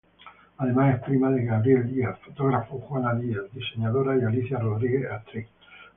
Además, 0.57 0.95
es 0.95 1.03
prima 1.03 1.29
de 1.29 1.45
Gabriel 1.45 1.87
Díaz, 1.87 2.17
fotógrafo, 2.25 2.79
Juana 2.79 3.13
Díaz, 3.13 3.43
diseñadora, 3.53 4.17
y 4.17 4.23
Alicia 4.23 4.57
Rodríguez, 4.57 5.11
actriz. 5.11 5.45